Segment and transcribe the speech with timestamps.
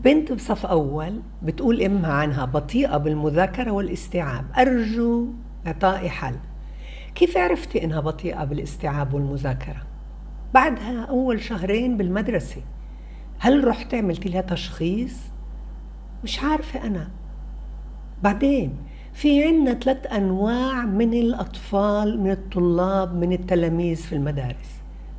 [0.00, 4.44] بنت بصف أول بتقول إمها عنها بطيئة بالمذاكرة والاستيعاب.
[4.58, 5.26] أرجو
[5.66, 6.34] إعطائي حل.
[7.14, 9.82] كيف عرفتي إنها بطيئة بالاستيعاب والمذاكرة؟
[10.54, 12.62] بعدها أول شهرين بالمدرسة.
[13.38, 15.16] هل رحت عملت لها تشخيص؟
[16.24, 17.10] مش عارفة أنا.
[18.22, 18.76] بعدين
[19.12, 24.77] في عنا ثلاث أنواع من الأطفال من الطلاب من التلاميذ في المدارس.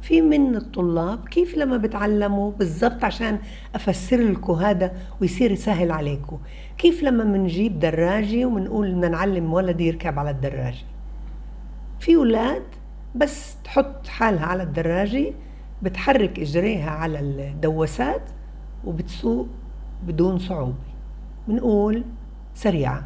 [0.09, 3.39] في من الطلاب كيف لما بتعلموا بالضبط عشان
[3.75, 4.91] أفسر لكم هذا
[5.21, 6.39] ويصير سهل عليكم؟
[6.77, 10.85] كيف لما منجيب دراجة ومنقول بدنا نعلم ولد يركب على الدراجة
[11.99, 12.63] في أولاد
[13.15, 15.33] بس تحط حالها على الدراجة
[15.81, 18.29] بتحرك إجريها على الدواسات
[18.85, 19.47] وبتسوق
[20.07, 20.89] بدون صعوبة.
[21.47, 22.03] بنقول
[22.55, 23.03] سريعة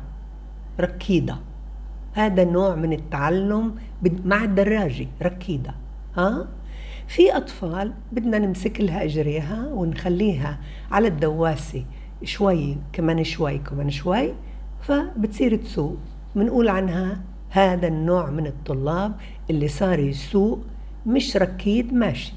[0.79, 1.37] ركيدة.
[2.13, 3.75] هذا نوع من التعلم
[4.25, 5.73] مع الدراجة ركيدة.
[6.17, 6.47] ها؟
[7.07, 10.59] في أطفال بدنا نمسك لها إجريها ونخليها
[10.91, 11.85] على الدواسة
[12.23, 14.33] شوي كمان شوي كمان شوي
[14.81, 15.97] فبتصير تسوق.
[16.35, 19.15] بنقول عنها هذا النوع من الطلاب
[19.49, 20.59] اللي صار يسوق
[21.05, 22.33] مش ركيد ماشي.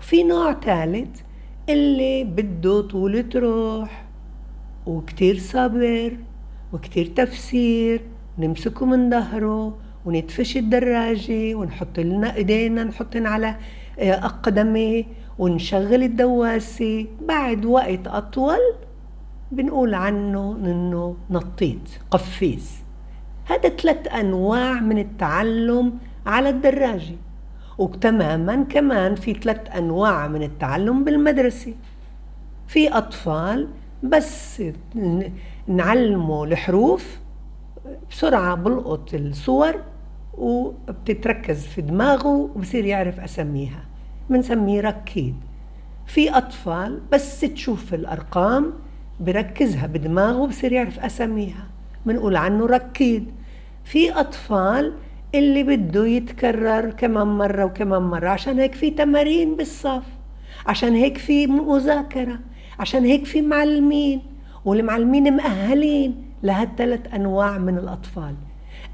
[0.00, 1.20] في نوع ثالث
[1.68, 4.06] اللي بده طولة روح
[4.86, 6.16] وكتير صبر
[6.72, 8.02] وكتير تفسير
[8.38, 13.56] نمسكه من ظهره ونتفش الدراجة ونحط لنا إيدينا نحطن على
[13.98, 15.04] أقدمة
[15.38, 17.06] ونشغل الدواسة.
[17.28, 18.58] بعد وقت أطول
[19.52, 21.78] بنقول عنه إنه نطيط
[22.10, 22.72] قفيز.
[23.44, 27.16] هذا ثلاث أنواع من التعلم على الدراجة.
[27.78, 31.74] وتماما كمان في ثلاث أنواع من التعلم بالمدرسة.
[32.68, 33.68] في أطفال
[34.02, 34.62] بس
[35.68, 37.20] نعلمه الحروف
[38.10, 39.74] بسرعة بلقط الصور
[40.38, 43.84] وبتتركز في دماغه وبصير يعرف أسميها.
[44.30, 45.34] بنسميه ركيد.
[46.06, 48.72] في أطفال بس تشوف الأرقام
[49.20, 51.66] بركزها بدماغه بصير يعرف أسميها.
[52.06, 53.26] بنقول عنه ركيد.
[53.84, 54.92] في أطفال
[55.34, 58.28] اللي بده يتكرر كمان مرة وكمان مرة.
[58.28, 60.02] عشان هيك في تمارين بالصف.
[60.66, 62.38] عشان هيك في مذاكرة.
[62.78, 64.22] عشان هيك في معلمين.
[64.64, 68.34] والمعلمين مأهلين لهالثلاث أنواع من الأطفال.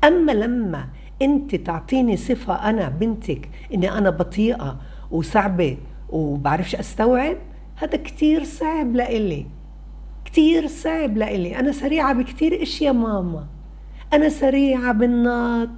[0.05, 0.87] أما لما
[1.23, 4.79] أنت تعطيني صفة أنا بنتك إني أنا بطيئة
[5.11, 5.77] وصعبة
[6.11, 7.37] وبعرفش أستوعب؟
[7.77, 9.47] هذا كتير صعب لإلي.
[10.25, 11.59] كتير صعب لإلي.
[11.59, 13.47] أنا سريعة بكتير إشياء ماما.
[14.13, 15.71] أنا سريعة بالنط.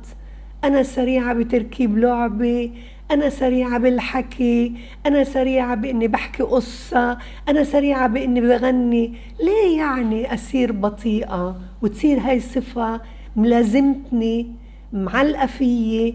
[0.65, 2.71] أنا سريعة بتركيب لعبة.
[3.11, 4.73] أنا سريعة بالحكي.
[5.07, 7.19] أنا سريعة بإني بحكي قصة.
[7.49, 9.15] أنا سريعة بإني بغني.
[9.41, 13.01] ليه يعني أصير بطيئة وتصير هاي الصفة
[13.37, 14.64] ملازمتني؟
[14.95, 16.15] معلقة فيي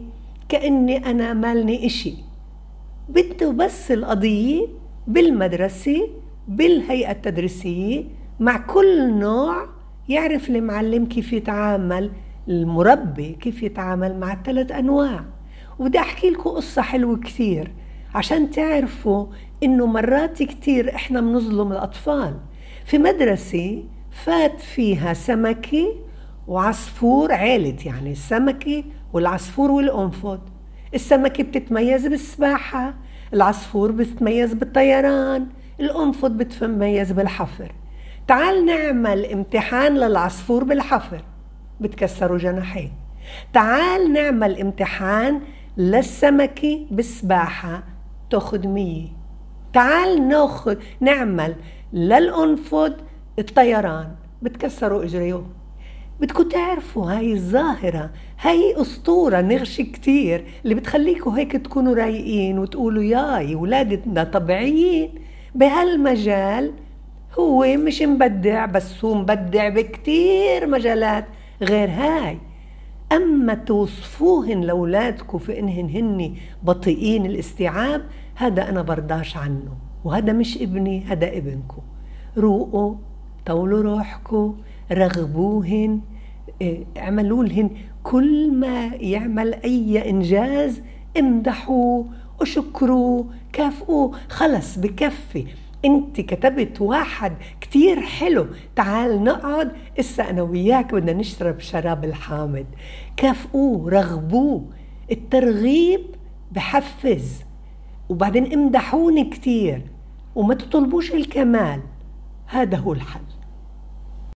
[0.50, 2.14] كأني أنا مالني إشي.
[3.10, 4.68] بده بس القضية
[5.08, 6.10] بالمدرسة
[6.48, 8.04] بالهيئة التدريسية
[8.40, 9.66] مع كل نوع
[10.10, 12.12] يعرف المعلم كيف يتعامل
[12.48, 15.24] المربي كيف يتعامل مع الثلاث أنواع.
[15.80, 17.72] وبدي أحكي لكم قصة حلوة كثير
[18.16, 19.26] عشان تعرفوا
[19.64, 22.38] إنه مرات كثير إحنا بنظلم الأطفال.
[22.86, 25.96] في مدرسة فات فيها سمكة
[26.50, 28.84] وعصفور عيلة يعني السمكة
[29.14, 30.40] والعصفور والأنفض
[30.94, 32.94] السمكة بتتميز بالسباحة
[33.34, 35.48] العصفور بتتميز بالطيران
[35.80, 37.72] الأنفض بتتميز بالحفر.
[38.28, 41.24] تعال نعمل امتحان للعصفور بالحفر
[41.82, 42.92] بتكسروا جناحين.
[43.54, 45.42] تعال نعمل امتحان
[45.78, 47.84] للسمكة بالسباحة
[48.30, 49.08] تاخد مية.
[49.74, 51.56] تعال ناخد نعمل
[51.94, 52.94] للأنفض
[53.40, 54.12] الطيران
[54.42, 55.59] بتكسروا إجريهم.
[56.22, 58.10] بدكم تعرفوا هاي الظاهرة
[58.42, 65.10] هاي أسطورة نغشي كتير اللي بتخليكم هيك تكونوا رايقين وتقولوا ياي ولادنا طبيعيين.
[65.56, 66.74] بهالمجال
[67.40, 71.26] هو مش مبدع بس هو مبدع بكتير مجالات
[71.62, 72.38] غير هاي.
[73.12, 78.02] أما توصفوهن لأولادكم في إنهن هن بطيئين الاستيعاب
[78.36, 79.72] هذا أنا برضاش عنه
[80.04, 81.82] وهذا مش ابني هذا ابنكم.
[82.38, 82.96] روقوا
[83.46, 84.56] طولوا روحكم
[84.92, 86.02] رغبوهن
[86.62, 87.70] إيه، اعملوا لهن
[88.04, 90.82] كل ما يعمل أي إنجاز
[91.20, 92.06] امدحوه
[92.42, 95.46] وشكروه كافئوه خلص بكفي.
[95.86, 98.48] انت كتبت واحد كتير حلو.
[98.76, 99.72] تعال نقعد.
[100.00, 102.66] إسا أنا وياك بدنا نشرب شراب الحامض.
[103.18, 104.66] كافئوه رغبوه.
[105.12, 106.02] الترغيب
[106.52, 107.44] بحفز.
[108.10, 109.82] وبعدين امدحوني كتير.
[110.36, 111.82] وما تطلبوش الكمال.
[112.46, 113.22] هذا هو الحل.